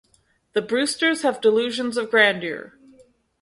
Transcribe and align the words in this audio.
The 0.53 0.63
Brewsters 0.63 1.21
have 1.21 1.41
delusions 1.41 1.95
of 1.95 2.09
grandeur. 2.09 2.73